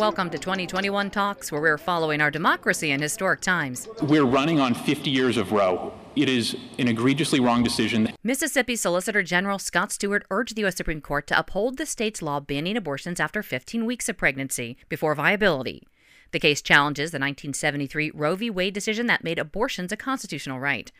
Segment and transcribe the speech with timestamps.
[0.00, 3.86] Welcome to 2021 Talks, where we're following our democracy in historic times.
[4.00, 5.92] We're running on 50 years of Roe.
[6.16, 8.10] It is an egregiously wrong decision.
[8.22, 10.76] Mississippi Solicitor General Scott Stewart urged the U.S.
[10.76, 15.14] Supreme Court to uphold the state's law banning abortions after 15 weeks of pregnancy before
[15.14, 15.86] viability.
[16.32, 18.48] The case challenges the 1973 Roe v.
[18.48, 20.90] Wade decision that made abortions a constitutional right.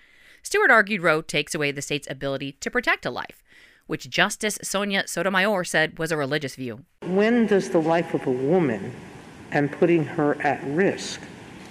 [0.43, 3.43] Stewart argued Roe takes away the state's ability to protect a life,
[3.91, 6.85] which Justice Sonia Sotomayor said was a religious view.
[7.03, 8.95] When does the life of a woman
[9.51, 11.21] and putting her at risk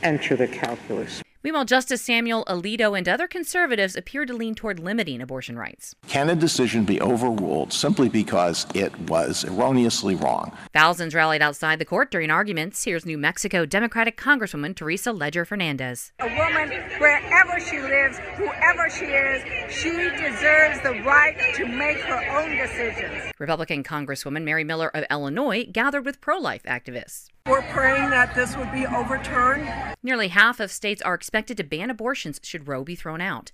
[0.03, 1.23] enter the calculus?
[1.41, 5.95] Meanwhile, Justice Samuel Alito and other conservatives appear to lean toward limiting abortion rights.
[6.07, 10.51] Can a decision be overruled simply because it was erroneously wrong?
[10.73, 12.83] Thousands rallied outside the court during arguments.
[12.83, 16.11] Here's New Mexico Democratic Congresswoman Teresa Leger Fernandez.
[16.19, 19.41] A woman, wherever she lives, whoever she is,
[19.73, 23.31] she deserves the right to make her own decisions.
[23.39, 27.27] Republican Congresswoman Mary Miller of Illinois gathered with pro life activists.
[27.45, 29.69] We're praying that this would be overturned.
[30.03, 33.51] Nearly half of states are expected to ban abortions should Roe be thrown out.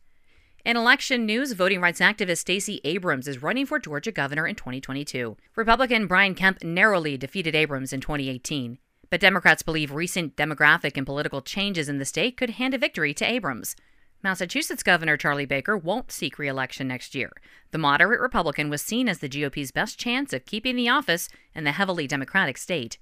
[0.65, 5.37] In election news, voting rights activist Stacey Abrams is running for Georgia governor in 2022.
[5.55, 8.79] Republican Brian Kemp narrowly defeated Abrams in 2018,
[9.11, 13.13] but Democrats believe recent demographic and political changes in the state could hand a victory
[13.13, 13.75] to Abrams.
[14.23, 17.31] Massachusetts Governor Charlie Baker won't seek re election next year.
[17.69, 21.63] The moderate Republican was seen as the GOP's best chance of keeping the office in
[21.63, 22.97] the heavily Democratic state.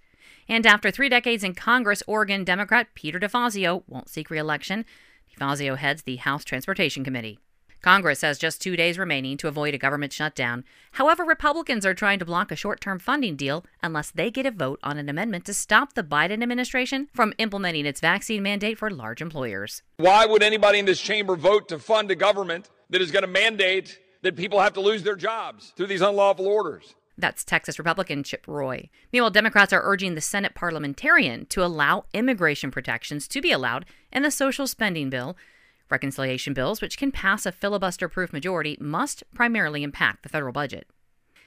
[0.47, 4.85] And after three decades in Congress, Oregon Democrat Peter DeFazio won't seek reelection.
[5.35, 7.39] DeFazio heads the House Transportation Committee.
[7.83, 10.63] Congress has just two days remaining to avoid a government shutdown.
[10.93, 14.51] However, Republicans are trying to block a short term funding deal unless they get a
[14.51, 18.89] vote on an amendment to stop the Biden administration from implementing its vaccine mandate for
[18.89, 19.83] large employers.
[19.97, 23.27] Why would anybody in this chamber vote to fund a government that is going to
[23.27, 26.95] mandate that people have to lose their jobs through these unlawful orders?
[27.17, 28.89] That's Texas Republican Chip Roy.
[29.11, 34.23] Meanwhile, Democrats are urging the Senate parliamentarian to allow immigration protections to be allowed in
[34.23, 35.37] the social spending bill.
[35.89, 40.87] Reconciliation bills, which can pass a filibuster proof majority, must primarily impact the federal budget.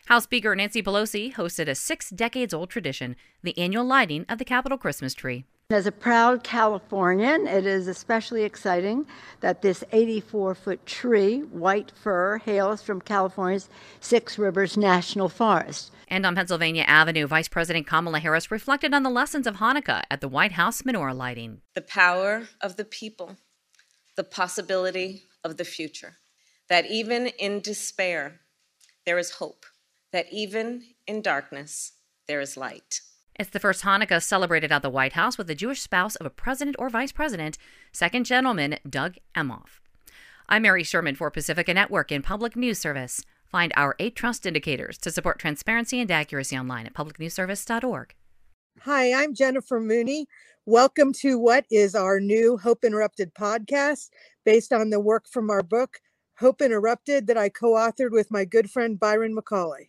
[0.06, 4.44] House Speaker Nancy Pelosi hosted a six decades old tradition, the annual lighting of the
[4.44, 5.46] Capitol Christmas tree.
[5.68, 9.04] As a proud Californian, it is especially exciting
[9.40, 13.68] that this 84 foot tree, white fir, hails from California's
[13.98, 15.90] Six Rivers National Forest.
[16.06, 20.20] And on Pennsylvania Avenue, Vice President Kamala Harris reflected on the lessons of Hanukkah at
[20.20, 21.62] the White House menorah lighting.
[21.74, 23.36] The power of the people,
[24.14, 26.18] the possibility of the future,
[26.68, 28.38] that even in despair,
[29.04, 29.66] there is hope,
[30.12, 31.94] that even in darkness,
[32.28, 33.00] there is light.
[33.38, 36.30] It's the first Hanukkah celebrated at the White House with the Jewish spouse of a
[36.30, 37.58] president or vice president,
[37.92, 39.80] Second Gentleman Doug Emhoff.
[40.48, 43.22] I'm Mary Schuermann for Pacifica Network in Public News Service.
[43.44, 48.14] Find our eight trust indicators to support transparency and accuracy online at publicnewsservice.org.
[48.80, 50.28] Hi, I'm Jennifer Mooney.
[50.64, 54.08] Welcome to what is our new Hope Interrupted podcast
[54.46, 55.98] based on the work from our book,
[56.38, 59.88] Hope Interrupted, that I co authored with my good friend Byron McCauley.